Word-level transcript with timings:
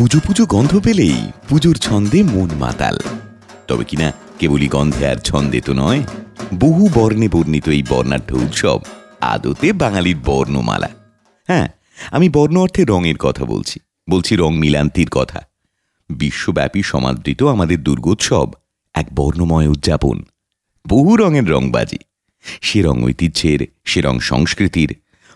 পুজো 0.00 0.18
পুজো 0.26 0.44
গন্ধ 0.46 0.72
পেলেই 0.78 1.18
পুজোর 1.48 1.76
ছন্দে 1.76 2.18
মন 2.22 2.50
মাতাল। 2.58 2.96
তবে 3.68 3.84
কিনা 3.84 4.12
কেবলই 4.38 4.68
গন্ধে 4.68 5.02
আর 5.08 5.16
ছন্দে 5.16 5.60
তো 5.60 5.72
নয়, 5.72 6.02
বহু 6.60 6.82
বর্ণে 6.94 7.28
বর্ণিত 7.28 7.68
এই 7.68 7.82
বর্ণাঢ্য 7.88 8.32
উৎসব 8.36 8.78
আদতে 9.20 9.72
বাঙালির 9.72 10.18
বর্ণমালা। 10.24 10.90
হ্যাঁ 11.48 11.68
আমি 12.10 12.26
বর্ণ 12.28 12.56
অর্থে 12.56 12.82
রঙের 12.84 13.18
কথা 13.18 13.44
বলছি 13.44 13.78
বলছি 14.10 14.32
রং 14.36 14.52
মিলান্তির 14.56 15.10
কথা। 15.10 15.40
বিশ্বব্যাপী 16.10 16.82
সমাদৃত 16.82 17.40
আমাদের 17.42 17.78
দুর্গোৎসব 17.82 18.48
এক 18.94 19.06
বর্ণময় 19.14 19.68
উদযাপন, 19.68 20.16
বহু 20.88 21.16
রঙের 21.16 21.46
রংবাজি। 21.50 22.00
সে 22.60 22.78
রং 22.82 22.96
ঐতিহ্যের, 23.04 23.60
সে 23.84 23.98
রং 24.00 24.14
সংস্কৃতির, 24.20 24.90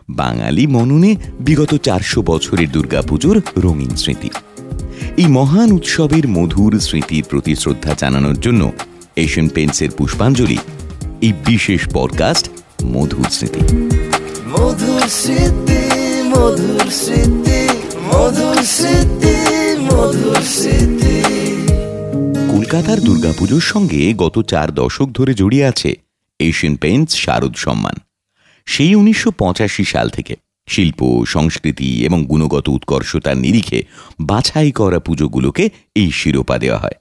বাঙালি 0.09 0.65
মননে 0.67 1.17
বিগত 1.41 1.73
চারশো 1.77 2.23
বছরের 2.23 2.69
দুর্গাপুজোর 2.73 3.37
রঙিন 3.57 3.95
স্মৃতি। 3.97 4.31
এই 5.17 5.27
মহান 5.27 5.73
উৎসবের 5.73 6.29
মধুর 6.29 6.81
স্মৃতির 6.81 7.25
প্রতি 7.31 7.55
শ্রদ্ধা 7.55 7.95
জানানোর 7.99 8.41
জন্য 8.41 8.73
এশিয়ান 9.17 9.49
পেন্টসের 9.49 9.91
পুষ্পাঞ্জলি 9.91 10.59
এই 11.21 11.33
বিশেষ 11.47 11.81
পডকাস্ট 11.93 12.49
মধুর 12.85 13.27
স্মৃতি। 13.31 13.77
মধুর 14.49 15.01
স্মৃতি 15.09 15.83
মধুর 16.23 16.91
স্মৃতি 16.91 17.69
মধুর 18.05 18.63
স্মৃতি 18.63 19.35
মধুর 19.81 20.37
স্মৃতি। 20.43 21.23
কলকাতার 22.51 23.01
দুর্গাপুজোর 23.01 23.61
সঙ্গে 23.61 24.15
গত 24.15 24.43
চার 24.43 24.75
দশক 24.75 25.09
ধরে 25.15 25.35
জড়িয়ে 25.35 25.65
আছে 25.65 25.95
এশিয়ান 26.39 26.77
পেন্টস 26.77 27.15
শারদ 27.15 27.55
সম্মান। 27.57 27.95
সেই 28.67 28.95
উনিশশো 28.95 29.31
পঁচাশি 29.31 29.85
সাল 29.85 30.09
থেকে 30.09 30.37
শিল্প, 30.67 31.25
সংস্কৃতি 31.27 32.05
এবং 32.05 32.27
গুণগত 32.27 32.69
উৎকর্ষতার 32.69 33.37
নিরিখে 33.37 33.83
বাছাই 34.21 34.73
করা 34.73 34.99
পুজোগুলোকে 34.99 35.71
এই 35.95 36.11
শিরোপা 36.11 36.59
দেওয়া 36.59 36.79
হয়। 36.79 36.95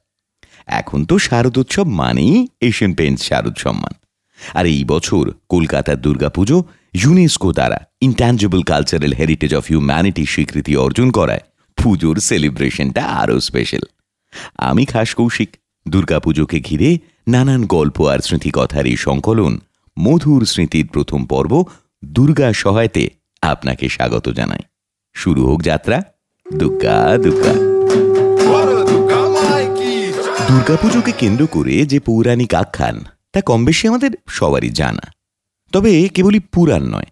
এখন 0.65 1.05
তো 1.05 1.19
শারদোৎসব 1.19 1.87
মানেই 1.87 2.47
এশিয়ান 2.61 2.93
পেন্টস 2.93 3.23
শারদ 3.23 3.55
সম্মান। 3.57 3.93
আর 4.53 4.65
এই 4.65 4.83
বছর 4.83 5.31
কলকাতার 5.49 6.01
দুর্গাপুজো 6.01 6.63
ইউনেস্কো 6.93 7.51
দ্বারা 7.51 7.79
intangible 8.01 8.61
cultural 8.61 9.13
heritage 9.13 9.55
of 9.55 9.63
humanity 9.65 10.25
স্বীকৃতি 10.25 10.75
অর্জন 10.75 11.11
করায় 11.11 11.43
পুজোর 11.77 12.19
সেলিব্রেশনটা 12.19 13.03
আরও 13.05 13.39
স্পেশাল। 13.39 13.81
আমি 14.57 14.85
খাস 14.85 15.15
কৌশিক, 15.15 15.57
দুর্গাপুজোকে 15.87 16.59
ঘিরে 16.59 16.97
নানান 17.27 17.65
গল্প 17.65 18.01
আর 18.07 18.19
স্মৃতিকথার 18.19 18.85
এই 18.85 18.97
সংকলন 18.97 19.59
মধুর 19.99 20.45
স্মৃতির 20.45 20.87
প্রথম 20.87 21.25
পর্ব 21.25 21.63
দুর্গা 22.05 22.53
সহায়তে 22.53 23.09
আপনাকে 23.43 23.89
স্বাগত 23.89 24.29
জানাই। 24.29 24.59
শুরু 25.13 25.45
হোক 25.45 25.61
যাত্রা। 25.61 26.01
দুর্গা 26.53 27.17
দুর্গা। 27.17 27.53
দুর্গাপুজোকে 30.47 31.11
কেন্দ্র 31.11 31.47
করে 31.47 31.85
যে 31.85 31.99
পৌরাণিক 31.99 32.53
আখ্যান, 32.53 33.03
তা 33.33 33.41
কম 33.41 33.65
বেশি 33.65 33.87
আমাদের 33.87 34.09
সবারই 34.29 34.69
জানা। 34.69 35.11
তবে 35.71 36.09
কেবলই 36.13 36.39
পুরাণ 36.39 36.83
নয়। 36.83 37.05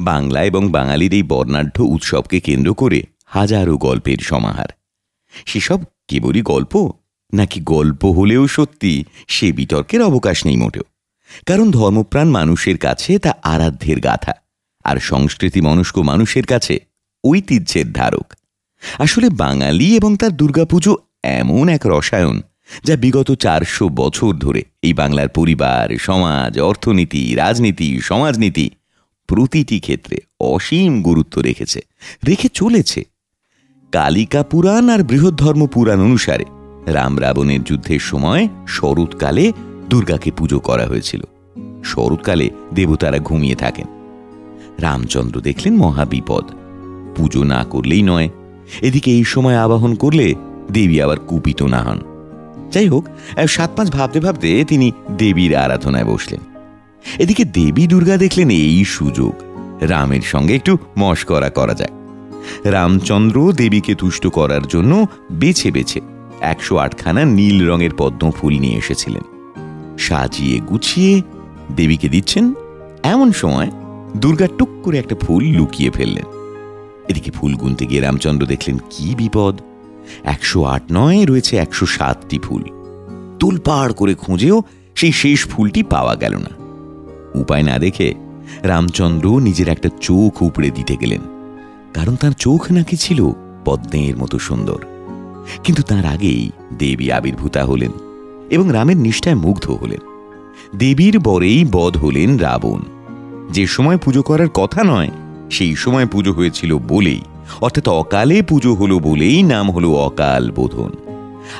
বাংলা 0.00 0.44
এবং 0.44 0.70
বাঙালির 0.70 1.14
এই 1.14 1.22
বর্ণাঢ্য 1.22 1.80
উৎসবকে 1.80 2.40
কেন্দ্র 2.40 2.74
করে 2.74 3.02
হাজারো 3.24 3.76
গল্পের 3.76 4.18
সমাহার। 4.18 4.68
সেসব 5.46 5.80
কেবলই 6.08 6.42
গল্প, 6.42 6.92
নাকি 7.34 7.60
গল্প 7.60 8.04
হলেও 8.04 8.46
সত্যি, 8.46 9.04
সে 9.28 9.52
বিতর্কের 9.52 10.02
অবকাশ 10.02 10.46
নেই 10.46 10.56
মোটেও। 10.56 10.82
কারণ 11.46 11.70
ধর্মপ্রাণ 11.70 12.28
মানুষের 12.28 12.78
কাছে 12.78 13.18
তা 13.18 13.34
আরাধ্যের 13.42 14.00
গাথা। 14.00 14.45
আর 14.86 14.96
সংস্কৃতি 15.02 15.60
মনস্ক 15.60 15.96
মানুষের 15.98 16.46
কাছে 16.46 16.74
ঐতিহ্যের 17.24 17.88
ধারক। 17.92 18.26
আসলে 18.98 19.28
বাঙালি 19.30 19.88
এবং 19.96 20.10
তার 20.16 20.32
দুর্গাপুজো 20.36 20.92
এমন 21.22 21.68
এক 21.68 21.82
রসায়ন 21.84 22.36
যা 22.84 22.94
বিগত 22.96 23.28
চারশো 23.34 23.88
বছর 23.88 24.32
ধরে 24.34 24.62
এই 24.82 24.92
বাংলার 24.92 25.28
পরিবার, 25.28 25.86
সমাজ, 25.98 26.52
অর্থনীতি, 26.60 27.22
রাজনীতি, 27.34 27.88
সমাজনীতি 28.00 28.66
প্রতিটি 29.28 29.78
ক্ষেত্রে 29.80 30.16
অসীম 30.40 30.92
গুরুত্ব 31.02 31.40
রেখেছে, 31.40 31.80
রেখে 32.28 32.48
চলেছে। 32.54 33.00
কালিকা 33.92 34.42
পুরাণ 34.42 34.84
আর 34.88 35.00
বৃহদ্ধর্ম 35.02 35.62
পুরাণ 35.66 36.00
অনুসারে 36.00 36.46
রাম 36.86 37.14
রাবণের 37.20 37.62
যুদ্ধের 37.62 38.02
সময় 38.10 38.44
শরৎকালে 38.68 39.44
দুর্গাকে 39.90 40.30
পুজো 40.30 40.58
করা 40.60 40.86
হয়েছিল। 40.86 41.22
শরৎকালে 41.84 42.46
দেবতারা 42.74 43.18
ঘুমিয়ে 43.18 43.56
থাকেন। 43.56 43.86
রামচন্দ্র 44.80 45.36
দেখলেন 45.40 45.74
মহাবিপদ 45.76 46.44
পুজো 47.16 47.42
না 47.44 47.60
করলেই 47.64 48.02
নয়, 48.02 48.28
এদিকে 48.82 49.10
এই 49.18 49.24
সময় 49.24 49.58
আবাহন 49.64 49.92
করলে 49.94 50.26
দেবী 50.72 50.96
আবার 51.00 51.18
কুপিত 51.28 51.60
না 51.74 51.80
হন। 51.86 51.98
যাই 52.72 52.88
হোক 52.88 53.04
সাত 53.48 53.70
পাঁচ 53.76 53.88
ভাবতে 53.90 54.18
ভাবতে 54.20 54.48
তিনি 54.64 54.86
দেবীর 55.18 55.52
আরাধনায় 55.56 56.04
বসলেন। 56.04 56.40
এদিকে 57.18 57.44
দেবী 57.58 57.84
দুর্গা 57.86 58.16
দেখলেন 58.16 58.48
এই 58.50 58.84
সুযোগ, 58.84 59.34
রামের 59.80 60.24
সঙ্গে 60.32 60.54
একটু 60.54 60.72
মস্করা 60.98 61.50
করা 61.50 61.74
যায়। 61.74 61.94
রামচন্দ্র 62.64 63.36
দেবীকে 63.52 63.92
তুষ্ট 63.94 64.24
করার 64.26 64.64
জন্য 64.68 64.92
বেছে 65.32 65.68
বেছে 65.70 66.00
একশো 66.52 66.74
আটখানা 66.76 67.22
নীল 67.38 67.58
রঙের 67.68 67.92
পদ্ম 67.98 68.22
ফুল 68.30 68.54
নিয়ে 68.58 68.80
এসেছিলেন। 68.82 69.24
সাজিয়ে 69.98 70.56
গুছিয়ে 70.60 71.12
দেবীকে 71.76 72.08
দিচ্ছেন 72.08 72.44
এমন 73.02 73.28
সময় 73.32 73.70
দুর্গা 74.16 74.48
টুক 74.58 74.68
করে 74.82 74.98
একটা 74.98 75.14
ফুল 75.14 75.44
লুকিয়ে 75.44 75.90
ফেললেন। 75.90 76.24
এদিকে 77.08 77.30
ফুল 77.30 77.54
গুনতে 77.54 77.86
গিয়ে 77.86 78.00
রামচন্দ্র 78.00 78.46
দেখলেন, 78.46 78.78
কি 78.90 79.14
বিপদ! 79.14 79.60
একশো 80.24 80.64
আট 80.64 80.82
নয় 80.92 81.26
রয়েছে 81.26 81.56
একশো 81.56 81.86
সাতটি 81.86 82.38
ফুল। 82.38 82.62
তুলপাড় 83.40 83.92
করে 83.92 84.14
খুঁজেও 84.14 84.62
সেই 84.94 85.12
শেষ 85.12 85.46
ফুলটি 85.46 85.82
পাওয়া 85.82 86.16
গেল 86.16 86.36
না। 86.36 86.50
উপায় 87.34 87.62
না 87.62 87.78
দেখে 87.78 88.14
রামচন্দ্র 88.62 89.40
নিজের 89.40 89.68
একটা 89.68 89.88
চোখ 90.00 90.42
উপড়ে 90.42 90.70
দিতে 90.70 90.96
গেলেন। 90.96 91.20
কারণ 91.94 92.16
তার 92.16 92.32
চোখ 92.32 92.72
নাকি 92.72 92.96
ছিল 92.96 93.30
পদ্মের 93.64 94.16
মতো 94.16 94.38
সুন্দর। 94.38 94.84
কিন্তু 95.64 95.82
তার 95.82 96.06
আগেই 96.06 96.50
দেবী 96.78 97.10
আবির্ভূতা 97.10 97.64
হলেন 97.64 97.92
এবং 98.50 98.68
রামের 98.72 98.96
নিষ্ঠায় 98.96 99.36
মুগ্ধ 99.36 99.70
হলেন। 99.70 100.00
দেবীর 100.78 101.18
বরেই 101.18 101.64
বধ 101.72 101.96
হলেন 101.96 102.38
রাবণ। 102.38 102.82
যে 103.50 103.66
সময় 103.66 103.96
পুজো 103.96 104.22
করার 104.22 104.48
কথা 104.48 104.84
নয়, 104.84 105.10
সেই 105.50 105.76
সময় 105.76 106.06
পুজো 106.06 106.32
হয়েছিল 106.32 106.78
বলেই, 106.78 107.20
অর্থাৎ 107.60 107.88
অকালে 107.88 108.42
পুজো 108.42 108.74
হলো 108.74 108.98
বলেই 108.98 109.42
নাম 109.42 109.70
হলো 109.70 109.92
অকাল 109.92 110.50
বোধন। 110.50 110.90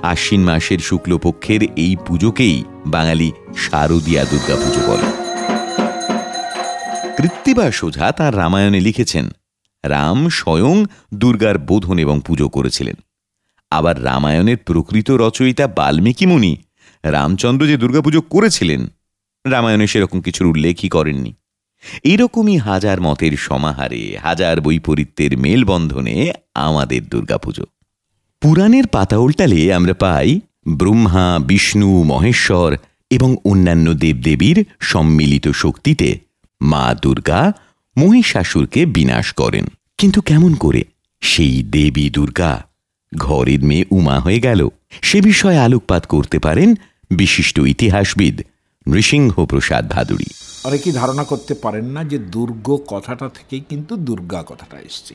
আশ্বিন 0.02 0.42
মাসের 0.44 0.78
শুক্লপক্ষের 0.78 1.62
এই 1.76 1.96
পুজোকেই 2.06 2.64
বাঙালি 2.86 3.32
শারদীয়া 3.56 4.25
দুর্গা 4.25 4.56
পুজো 4.56 4.80
বলে। 4.86 5.06
কৃত্তিবা 7.16 7.70
সোঝা 7.70 8.12
তার 8.12 8.36
রামায়ণে 8.36 8.80
লিখেছেন, 8.80 9.30
রাম 9.84 10.28
স্বয়ং 10.28 10.84
দুর্গার 11.14 11.58
বোধন 11.58 11.98
এবং 11.98 12.20
পুজো 12.26 12.48
করেছিলেন। 12.48 12.94
আবার 13.70 14.04
রামায়ণের 14.04 14.56
প্রকৃত 14.56 15.10
রচয়িতা 15.10 15.66
বাল্মীকি 15.66 16.26
মুনি 16.26 16.56
রামচন্দ্র 17.04 17.66
যে 17.66 17.76
দুর্গাপুজো 17.76 18.20
করেছিলেন, 18.20 18.86
রামায়ণে 19.44 19.86
সেরকম 19.86 20.20
কিছুর 20.20 20.46
উল্লেখই 20.46 20.88
করেননি। 20.88 21.34
এরকমই 22.03 22.56
হাজার 22.56 23.00
মতের 23.00 23.37
সমাহারে, 23.37 24.19
হাজার 24.22 24.60
বৈপরীত্যের 24.60 25.38
মেলবন্ধনে 25.38 26.32
আমাদের 26.54 27.04
দুর্গাপুজো। 27.04 27.64
পুরাণের 28.41 28.87
পাতা 28.87 29.19
উল্টালে 29.19 29.75
আমরা 29.75 29.94
পাই 29.94 30.41
ব্রহ্মা, 30.69 31.38
বিষ্ণু, 31.38 32.03
মহেশ্বর 32.03 32.76
এবং 33.10 33.37
অন্যান্য 33.44 33.94
দেবদেবীর 33.94 34.66
সম্মিলিত 34.81 35.48
শক্তিতে 35.48 36.19
মা 36.62 36.94
দুর্গা 37.03 37.53
মহিষাসুরকে 37.98 38.87
বিনাশ 38.87 39.32
করেন। 39.32 39.66
কিন্তু 39.98 40.20
কেমন 40.20 40.54
করে? 40.54 40.84
সেই 41.20 41.62
দেবী 41.62 42.11
দুর্গা 42.11 42.64
ঘরের 43.17 43.64
মেয়ে 43.64 43.84
উমা 43.90 44.20
হয়ে 44.20 44.40
গেল। 44.40 44.69
সে 45.02 45.20
বিষয়ে 45.20 45.58
আলোকপাত 45.58 46.06
করতে 46.06 46.38
পারেন 46.38 46.75
বিশিষ্ট 47.11 47.58
ইতিহাসবিদ 47.58 48.43
নৃসিংহ 48.87 49.44
প্রসাদ 49.44 49.85
ভাদুরী 49.93 50.27
অনেকেই 50.65 50.93
ধারণা 50.93 51.25
করতে 51.25 51.55
পারেন 51.55 51.85
না 51.85 52.05
যে 52.05 52.19
দুর্গ 52.19 52.79
কথাটা 52.87 53.29
থেকেই 53.29 53.61
কিন্তু 53.69 53.97
দুর্গা 53.97 54.44
কথাটা 54.47 54.81
এসছে। 54.81 55.15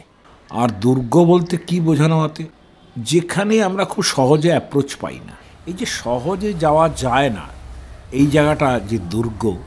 আর 0.50 0.70
দুর্গ 0.82 1.26
বলতে 1.26 1.58
কি 1.58 1.80
বোঝানো 1.80 2.22
হতে? 2.22 2.44
যেখানে 2.98 3.64
আমরা 3.64 3.86
খুব 3.86 4.04
সহজে 4.04 4.50
অ্যাপ্রোচ 4.50 4.96
পাই 4.96 5.20
না। 5.28 5.36
এই 5.68 5.74
যে 5.74 5.86
সহজে 5.86 6.54
যাওয়া 6.54 6.90
যায় 6.90 7.30
না, 7.30 7.46
এই 8.12 8.28
জায়গাটা 8.28 8.80
যে 8.80 9.00
দুর্গ, 9.10 9.58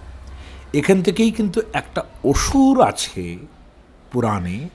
এখান 0.75 1.03
থেকেই 1.03 1.31
কিন্তু 1.31 1.62
একটা 1.73 2.03
অসুর 2.25 2.83
আছে 2.83 3.39
পুরাণে, 4.12 4.69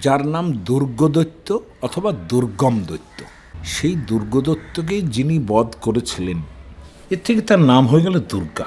যার 0.00 0.26
নাম 0.26 0.52
দুর্গদৈত্য 0.52 1.60
অথবা 1.82 2.12
দুর্গম 2.12 2.84
দৈত্য। 2.88 3.24
সেই 3.64 3.96
দুর্গদত্তকে 3.96 5.02
যিনি 5.02 5.38
বধ 5.46 5.74
করেছিলেন 5.80 6.42
এর 7.10 7.18
থেকে 7.24 7.40
তার 7.40 7.58
নাম 7.58 7.86
হয়ে 7.86 8.02
গেল 8.02 8.20
দুর্গা। 8.20 8.64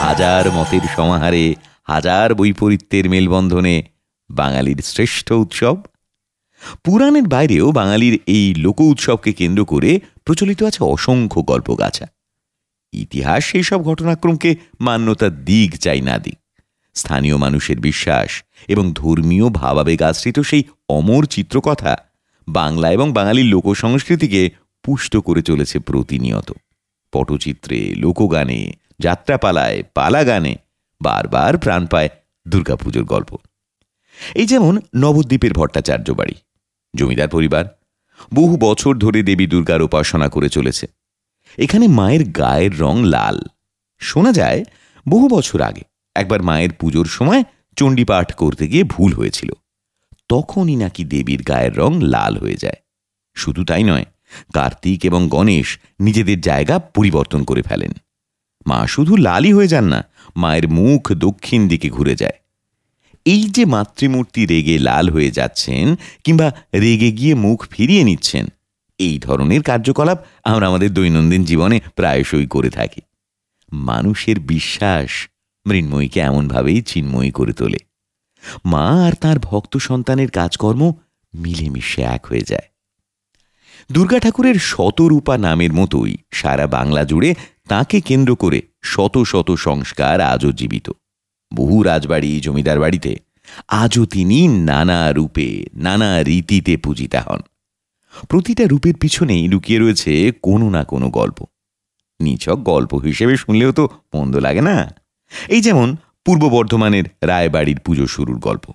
হাজার 0.00 0.50
মতের 0.50 0.80
সমাহারে, 0.96 1.54
হাজার 1.84 2.34
বৈপরীত্যের 2.34 3.10
মেলবন্ধনে 3.10 3.82
বাঙালির 4.30 4.80
শ্রেষ্ঠ 4.84 5.32
উৎসব। 5.32 5.76
পুরাণের 6.84 7.22
বাইরেও 7.22 7.72
বাঙালির 7.72 8.18
এই 8.26 8.54
লোক 8.54 8.80
উৎসবকে 8.80 9.32
কেন্দ্র 9.32 9.64
করে 9.64 10.00
প্রচলিত 10.24 10.62
আছে 10.62 10.84
অসংখ্য 10.84 11.42
গল্পগাছা 11.42 12.06
ইতিহাস 12.92 13.44
সেই 13.44 13.62
সব 13.62 13.82
ঘটনাক্রমকে 13.82 14.56
মান্যতার 14.80 15.44
দিক 15.44 15.78
চাই 15.78 16.00
না 16.00 16.18
দিক। 16.18 16.38
স্থানীয় 16.94 17.36
মানুষের 17.36 17.80
বিশ্বাস 17.80 18.44
এবং 18.68 18.92
ধর্মীয় 18.92 19.48
ভাবাবেগ 19.48 20.02
আশ্রিত 20.02 20.40
সেই 20.40 20.62
অমর 20.88 21.24
চিত্রকথা 21.24 21.96
বাংলা 22.48 22.92
এবং 22.92 23.12
বাঙালির 23.12 23.44
লোকসংস্কৃতিকে 23.44 24.50
পুষ্ট 24.86 25.16
করে 25.16 25.42
চলেছে 25.42 25.78
প্রতিনিয়ত। 25.78 26.52
পটচিত্রে, 27.12 27.94
লোকগানে, 27.94 28.60
যাত্রাপালায় 28.98 29.82
পালা 29.94 30.24
গানে 30.24 30.56
বারবার 31.02 31.58
প্রাণ 31.58 31.86
পায় 31.86 32.08
দুর্গাপুজোর 32.48 33.04
গল্প। 33.04 33.30
এই 34.34 34.46
যেমন 34.46 34.78
নবদ্বীপের 34.96 35.52
ভট্টাচার্য 35.52 36.10
বাড়ি, 36.10 36.34
জমিদার 36.94 37.28
পরিবার, 37.28 37.64
বহু 38.34 38.56
বছর 38.60 38.94
ধরে 38.94 39.22
দেবী 39.22 39.46
দুর্গার 39.46 39.82
উপাসনা 39.82 40.28
করে 40.28 40.48
চলেছে। 40.48 40.86
এখানে 41.58 41.86
মায়ের 41.88 42.24
গায়ের 42.24 42.80
রং 42.80 43.04
লাল। 43.04 43.38
শোনা 44.00 44.32
যায়, 44.32 44.64
বহু 45.08 45.28
বছর 45.28 45.60
আগে 45.60 45.84
একবার 46.14 46.42
মায়ের 46.42 46.72
পুজোর 46.72 47.06
সময় 47.06 47.42
চণ্ডীপাঠ 47.76 48.34
করতে 48.34 48.68
গিয়ে 48.68 48.84
ভুল 48.84 49.12
হয়েছিল। 49.12 49.50
তখনই 50.28 50.76
নাকি 50.76 51.04
দেবীর 51.04 51.42
গায়ের 51.42 51.74
রং 51.76 52.00
লাল 52.02 52.38
হয়ে 52.38 52.56
যায়। 52.56 52.80
শুধু 53.36 53.64
তাই 53.64 53.82
নয় 53.82 54.04
কার্তিক 54.54 55.04
এবং 55.04 55.28
গণেশ 55.28 55.68
নিজেদের 56.00 56.38
জায়গা 56.40 56.78
পরিবর্তন 56.78 57.40
করে 57.44 57.62
ফেলেন। 57.62 57.92
মা 58.66 58.86
শুধু 58.86 59.12
লালই 59.16 59.52
হয়ে 59.52 59.68
যান 59.68 59.84
না, 59.84 60.00
মায়ের 60.36 60.68
মুখ 60.68 61.02
দক্ষিণ 61.12 61.68
দিকে 61.68 61.88
ঘুরে 61.88 62.14
যায়। 62.14 62.38
এই 63.26 63.44
যে 63.48 63.64
মাতৃমূর্তি 63.64 64.46
রেগে 64.46 64.78
লাল 64.78 65.10
হয়ে 65.10 65.30
যাচ্ছেন 65.30 65.96
কিংবা 66.24 66.52
রেগে 66.74 67.10
গিয়ে 67.12 67.34
মুখ 67.34 67.58
ফিরিয়ে 67.70 68.04
নিচ্ছেন, 68.04 68.44
এই 68.98 69.18
ধরনের 69.18 69.62
কার্যকলাপ 69.62 70.18
আমরা 70.44 70.64
আমাদের 70.66 70.90
দৈনন্দিন 70.94 71.44
জীবনে 71.44 71.80
প্রায়শই 71.96 72.46
করে 72.46 72.70
থাকি। 72.70 73.00
মানুষের 73.72 74.40
বিশ্বাস 74.40 75.10
মৃন্ময়ীকে 75.66 76.20
এমনভাবেই 76.20 76.80
চিন্ময়ী 76.82 77.30
করে 77.30 77.52
তোলে। 77.52 77.80
মা 78.64 79.06
আর 79.06 79.12
তার 79.12 79.38
ভক্ত 79.38 79.72
সন্তানের 79.76 80.30
কাজকর্ম 80.30 80.82
মিলেমিশে 81.34 82.02
এক 82.02 82.26
হয়ে 82.26 82.44
যায়। 82.46 82.68
দুর্গা 83.92 84.18
ঠাকুরের 84.18 84.54
শতরূপা 84.54 85.38
নামের 85.38 85.72
মতোই 85.72 86.16
সারা 86.32 86.66
বাংলা 86.66 87.04
জুড়ে 87.04 87.34
তাকে 87.68 88.00
কেন্দ্র 88.00 88.36
করে 88.36 88.62
শত 88.82 89.18
শত 89.18 89.50
সংস্কার 89.50 90.20
আজও 90.20 90.52
জীবিত। 90.52 90.90
বহু 91.54 91.82
রাজবাড়ি 91.82 92.40
জমিদার 92.40 92.80
বাড়িতে 92.80 93.16
আজও 93.68 94.04
তিনি 94.04 94.48
নানা 94.48 95.12
রূপে, 95.12 95.66
নানা 95.74 96.22
রীতিতে 96.22 96.76
পূজিতা 96.76 97.20
হন। 97.20 97.40
প্রতিটা 98.28 98.64
রূপের 98.66 98.94
পিছনেই 98.94 99.48
লুকিয়ে 99.48 99.78
রয়েছে 99.78 100.32
কোনো 100.42 100.70
না 100.70 100.84
কোনো 100.84 101.10
গল্প। 101.10 101.44
নিছক 102.20 102.56
গল্প 102.56 102.94
হিসেবে 102.94 103.36
শুনলেও 103.36 103.72
তো 103.72 103.88
মন্দ 104.14 104.36
লাগে 104.36 104.60
না। 104.60 104.94
এই 105.48 105.60
যেমন 105.60 105.96
পূর্ব 106.24 106.48
বর্ধমানের 106.48 107.04
রায়বাড়ির 107.22 107.80
পুজো 107.80 108.06
শুরুর 108.06 108.38
গল্প। 108.38 108.72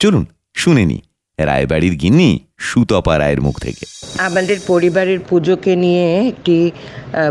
চলুন 0.00 0.26
শুনে 0.54 0.84
নি 0.84 1.02
রায়বাড়ির 1.38 1.94
গিন্নি 1.96 2.30
সুতপা 2.58 3.14
রায়ের 3.18 3.40
মুখ 3.40 3.54
থেকে। 3.58 3.84
আমাদের 4.18 4.58
পরিবারের 4.66 5.20
পুজোকে 5.28 5.76
নিয়ে 5.76 6.06
একটি 6.28 6.70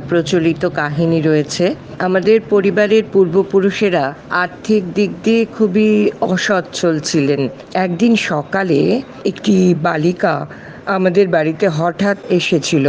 প্রচলিত 0.10 0.66
কাহিনী 0.66 1.22
রয়েছে। 1.22 1.76
আমাদের 2.00 2.42
পরিবারের 2.50 3.04
পূর্বপুরুষেরা 3.14 4.14
আর্থিক 4.30 4.84
দিক 4.94 5.12
দিয়ে 5.24 5.46
খুবই 5.46 6.12
অসচ্ছল 6.22 7.00
ছিলেন। 7.00 7.42
একদিন 7.74 8.16
সকালে 8.16 9.02
একটি 9.26 9.56
বালিকা 9.82 10.48
আমাদের 10.88 11.28
বাড়িতে 11.28 11.66
হঠাৎ 11.68 12.18
এসেছিল। 12.30 12.86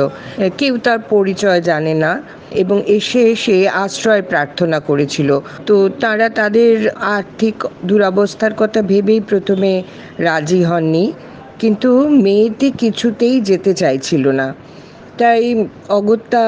কেউ 0.59 0.75
তার 0.79 0.99
পরিচয় 1.11 1.61
জানে 1.61 1.95
না 1.95 2.13
এবং 2.53 2.77
এসে 2.87 3.21
এসে 3.35 3.57
আশ্রয় 3.69 4.23
প্রার্থনা 4.23 4.81
করেছিল। 4.81 5.31
তো 5.67 5.75
তারা 6.01 6.29
তাদের 6.29 6.75
আর্থিক 7.17 7.57
দুরবস্থার 7.85 8.55
কথা 8.57 8.83
ভেবেই 8.83 9.21
প্রথমে 9.21 9.73
রাজি 10.19 10.65
হননি, 10.65 11.13
কিন্তু 11.59 11.91
মেয়েটি 12.09 12.69
কিছুতেই 12.83 13.41
যেতে 13.41 13.75
চাইছিল 13.75 14.25
না। 14.31 14.55
তাই 15.19 15.43
অগত্যা 15.89 16.45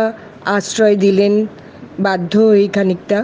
আশ্রয় 0.56 0.96
দিলেন, 0.96 1.46
বাধ্য 1.98 2.38
হয়ে 2.38 2.68
খানিকটা। 2.68 3.18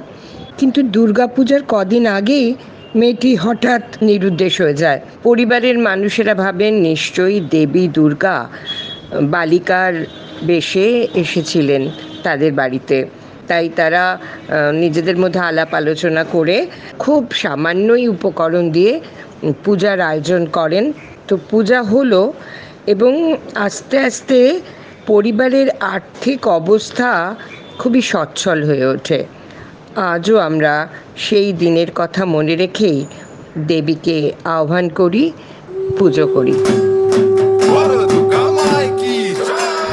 কিন্তু 0.58 0.82
দুর্গাপূজার 0.82 1.62
কদিন 1.68 2.06
আগেই 2.06 2.54
মেয়েটি 3.00 3.30
হঠাৎ 3.44 3.84
নিরুদ্দেশ 4.08 4.54
হয়ে 4.62 4.76
যায়। 4.82 5.00
পরিবারের 5.22 5.76
মানুষেরা 5.88 6.34
ভাবেন, 6.44 6.72
নিশ্চয়ই 6.88 7.38
দেবী 7.54 7.84
দুর্গা 7.96 8.36
বালিকার 9.34 9.94
বেশে 10.50 10.86
এসেছিলেন 11.22 11.82
তাদের 12.22 12.52
বাড়িতে। 12.60 12.96
তাই 13.48 13.66
তারা 13.78 14.04
নিজেদের 14.82 15.16
মধ্যে 15.22 15.40
আলাপ 15.50 15.70
আলোচনা 15.80 16.22
করে 16.34 16.56
খুব 16.98 17.22
সামান্যই 17.42 18.04
উপকরণ 18.14 18.64
দিয়ে 18.76 18.92
পূজার 19.64 19.98
আয়োজন 20.10 20.42
করেন। 20.58 20.84
তো 21.28 21.34
পূজা 21.50 21.80
হলো 21.92 22.22
এবং 22.94 23.12
আস্তে 23.66 23.96
আস্তে 24.08 24.38
পরিবারের 25.06 25.68
আর্থিক 25.94 26.40
অবস্থা 26.60 27.10
খুবই 27.80 28.02
সচ্ছল 28.12 28.58
হয়ে 28.68 28.86
ওঠে। 28.94 29.20
আজও 29.96 30.38
আমরা 30.38 30.88
সেই 31.16 31.52
দিনের 31.52 31.86
কথা 31.94 32.24
মনে 32.24 32.56
রেখেই 32.56 33.04
দেবীকে 33.58 34.32
আহ্বান 34.44 34.88
করি, 34.88 35.32
পুজো 35.98 36.26
করি। 36.26 36.52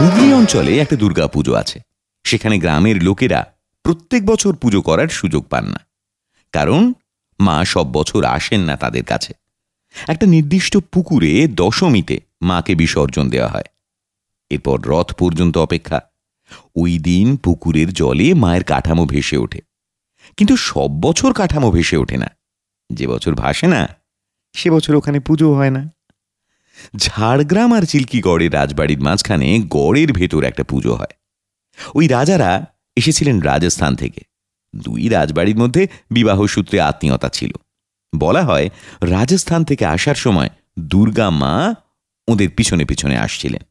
হুগলি 0.02 0.34
অঞ্চলে 0.34 0.80
একটা 0.80 0.96
দুর্গা 0.96 1.28
পুজো 1.28 1.54
আছে। 1.54 1.80
সেখানে 2.24 2.58
গ্রামের 2.58 3.04
লোকেরা 3.04 3.46
প্রত্যেক 3.84 4.26
বছর 4.26 4.56
পুজো 4.56 4.82
করার 4.82 5.08
সুযোগ 5.08 5.46
পান 5.48 5.66
না। 5.66 5.80
কারণ 6.52 6.94
মা 7.40 7.66
সব 7.66 7.92
বছর 7.92 8.24
আসেন 8.24 8.62
না 8.62 8.78
তাদের 8.78 9.04
কাছে। 9.04 9.34
একটা 10.08 10.26
নির্দিষ্ট 10.26 10.78
পুকুরে 10.78 11.48
দশমীতে 11.48 12.20
মাকে 12.42 12.76
বিসর্জন 12.76 13.30
দেওয়া 13.30 13.50
হয়। 13.50 13.64
এরপর 14.50 14.80
রথ 14.86 15.14
পর্যন্ত 15.14 15.58
অপেক্ষা। 15.58 16.02
ওই 16.76 16.98
দিন 16.98 17.38
পুকুরের 17.38 17.94
জলে 17.94 18.34
মায়ের 18.34 18.64
কাঠামো 18.64 19.06
ভেসে 19.06 19.38
ওঠে। 19.38 19.69
কিন্তু 20.38 20.58
সব 20.58 20.90
বছর 21.02 21.34
কাঠামো 21.34 21.72
ভেসে 21.72 21.98
ওঠে 21.98 22.18
না। 22.18 22.28
যে 22.94 23.08
বছর 23.08 23.36
ভাসে 23.36 23.68
না, 23.68 23.88
সে 24.56 24.72
বছর 24.72 24.96
ওখানে 24.96 25.20
পুজো 25.20 25.54
হয় 25.54 25.70
না। 25.70 25.94
ঝাড়গ্রাম 26.96 27.74
আর 27.74 27.82
চিল্কিগড়ের 27.82 28.54
রাজবাড়ির 28.54 29.02
মাঝখানে 29.02 29.60
গড়ের 29.68 30.14
ভেতর 30.14 30.44
একটা 30.44 30.64
পুজো 30.64 30.96
হয়। 30.96 31.16
ওই 31.96 32.08
রাজারা 32.08 32.66
এসেছিলেন 32.96 33.42
রাজস্থান 33.42 33.96
থেকে। 33.96 34.22
দুই 34.76 35.10
রাজবাড়ির 35.10 35.58
মধ্যে 35.58 35.88
বিবাহ 36.12 36.46
সূত্রে 36.46 36.82
আত্মীয়তা 36.82 37.30
ছিল। 37.30 37.52
বলা 38.16 38.42
হয়, 38.44 38.70
রাজস্থান 39.02 39.64
থেকে 39.64 39.86
আসার 39.86 40.16
সময় 40.16 40.50
দুর্গা 40.80 41.30
মা 41.30 41.76
ওদের 42.28 42.50
পিছনে 42.50 42.86
পিছনে 42.86 43.18
আসছিলেন। 43.18 43.62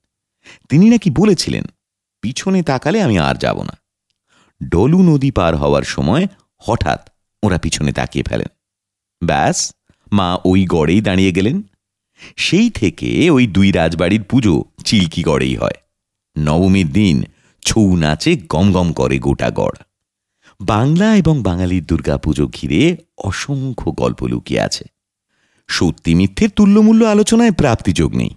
তিনি 0.69 0.91
নাকি 0.91 1.11
বলেছিলেন, 1.11 1.65
পিছনে 2.21 2.63
তাকালে 2.63 3.03
আমি 3.03 3.19
আর 3.19 3.35
যাব 3.35 3.63
না। 3.63 3.73
ডলু 4.69 5.03
নদী 5.03 5.31
পার 5.31 5.57
হওয়ার 5.57 5.83
সময় 5.83 6.27
হঠাৎ 6.59 7.11
ওরা 7.43 7.59
পিছনে 7.59 7.93
তাকিয়ে 7.93 8.23
ফেলেন। 8.23 8.49
ব্যাস, 9.27 9.73
মা 10.13 10.39
ওই 10.45 10.67
গড়েই 10.67 11.01
দাঁড়িয়ে 11.01 11.33
গেলেন। 11.33 11.63
সেই 12.37 12.71
থেকে 12.71 13.31
ওই 13.31 13.47
দুই 13.47 13.73
রাজবাড়ির 13.73 14.23
পুজো 14.23 14.65
চিল্কি 14.85 15.23
গড়েই 15.23 15.57
হয়। 15.57 15.79
নবমীর 16.39 16.93
দিন 16.93 17.23
ছৌ 17.65 17.97
নাচে 17.97 18.37
গমগম 18.49 18.93
করে 18.93 19.19
গোটা 19.19 19.51
গড়। 19.51 19.77
বাংলা 20.61 21.17
এবং 21.17 21.43
বাঙালির 21.43 21.85
দুর্গাপুজো 21.85 22.47
ঘিরে 22.47 22.97
অসংখ্য 23.19 23.93
গল্প 23.93 24.25
লুকিয়ে 24.25 24.61
আছে। 24.61 24.85
সত্যি 25.69 26.15
মিথ্যের 26.15 26.51
তুল্যমূল্য 26.51 27.05
আলোচনায় 27.05 27.51
প্রাপ্তিযোগ 27.51 28.15
নেই। 28.17 28.31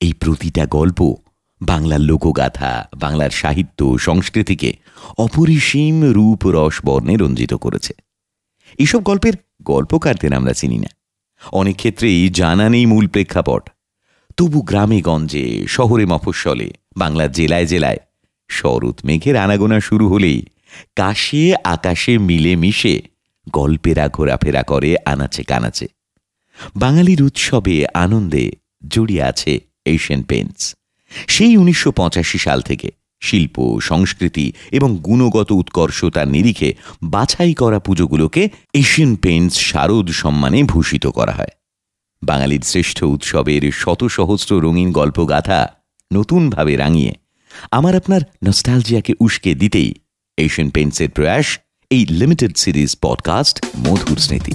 এই 0.00 0.12
প্রতিটা 0.12 0.66
গল্প 0.66 1.14
বাংলার 1.62 2.00
লোকগাথা, 2.00 2.88
বাংলার 2.96 3.30
সাহিত্য 3.30 3.98
সংস্কৃতিকে 3.98 4.72
অপরিসীম 5.18 6.04
রূপ 6.04 6.46
রস 6.46 6.80
বর্ণে 6.84 7.16
রঞ্জিত 7.16 7.54
করেছে। 7.54 7.94
এইসব 8.78 9.02
গল্পের 9.02 9.32
গল্পকারদের 9.62 10.32
আমরা 10.32 10.52
চিনি 10.52 10.78
না। 10.78 10.88
অনেক 11.52 11.76
ক্ষেত্রেই 11.76 12.28
জানা 12.28 12.68
নেই 12.68 12.86
মূল 12.86 13.06
প্রেক্ষাপট। 13.08 13.70
তবু 14.36 14.62
গ্রামে 14.62 15.00
গঞ্জে, 15.00 15.66
শহরে 15.68 16.06
মফস্বলে, 16.06 16.70
বাংলার 16.96 17.32
জেলায় 17.32 17.66
জেলায় 17.66 17.96
শরৎ 18.48 19.04
মেঘের 19.04 19.36
আনাগোনা 19.36 19.80
শুরু 19.80 20.08
হলেই 20.08 20.46
কাশে 20.96 21.54
আকাশে 21.64 22.18
মিলে 22.18 22.56
মিশে 22.56 23.02
গল্পেরা 23.52 24.08
ঘোরাফেরা 24.08 24.62
করে 24.62 24.96
আনাচে 25.04 25.44
কানাচে। 25.44 25.88
বাঙালির 26.76 27.22
উৎসবে 27.22 27.86
আনন্দে 27.94 28.52
জড়িয়ে 28.88 29.22
আছে 29.22 29.60
এশিয়ান 29.84 30.22
পেন্টস 30.22 30.74
সেই 31.28 31.56
উনিশশো 31.56 31.92
পঁচাশি 31.92 32.38
সাল 32.38 32.62
থেকে 32.62 32.90
শিল্প, 33.20 33.80
সংস্কৃতি 33.80 34.52
এবং 34.72 34.98
গুণগত 34.98 35.52
উৎকর্ষতার 35.52 36.28
নিরিখে 36.28 36.74
বাছাই 37.02 37.54
করা 37.54 37.78
পুজোগুলোকে 37.78 38.48
এশিয়ান 38.74 39.16
পেন্টস 39.16 39.56
শারদ 39.56 40.10
সম্মানে 40.10 40.62
ভূষিত 40.62 41.06
করা 41.06 41.32
হয়। 41.32 41.48
বাঙালির 42.22 42.60
শ্রেষ্ঠ 42.60 43.02
উৎসবের 43.02 43.72
শত 43.72 44.04
সহস্র 44.04 44.60
রঙিন 44.60 44.92
গল্পগাথা 44.92 45.68
নতুনভাবে 46.12 46.76
রাঙিয়ে 46.76 47.14
আমার 47.70 47.96
আপনার 47.96 48.20
নস্টালজিয়াকে 48.44 49.14
উস্কে 49.20 49.54
দিতেই 49.54 49.94
এশিয়ান 50.36 50.70
পেন্টসের 50.70 51.10
প্রয়াস 51.10 51.58
এই 51.90 52.06
লিমিটেড 52.06 52.56
সিরিজ 52.56 52.96
পডকাস্ট 53.02 53.66
মধুর 53.78 54.18
স্মৃতি। 54.18 54.52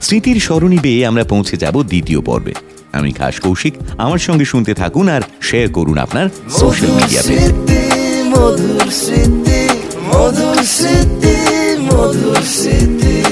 স্মৃতির 0.00 0.40
স্মরণী 0.40 0.78
বেয়ে 0.78 1.06
আমরা 1.06 1.24
পৌঁছে 1.24 1.56
যাব 1.56 1.82
দ্বিতীয় 1.82 2.20
পর্বে। 2.20 2.54
আমি 2.92 3.10
খাস 3.12 3.40
কৌশিক। 3.40 3.74
আমার 3.98 4.18
সঙ্গে 4.18 4.44
শুনতে 4.44 4.72
থাকুন 4.74 5.06
আর 5.08 5.22
শেয়ার 5.42 5.68
করুন 5.72 5.96
আপনার 5.98 6.26
সোশ্যাল 6.60 6.90
মিডিয়া 6.98 7.22
পেজ 7.28 7.52
মধুর 8.32 8.86
স্মৃতি 9.02 9.60
মধুর 10.08 10.58
স্মৃতি 10.76 11.34
মধুর 11.88 12.42
স্মৃতি। 12.56 13.31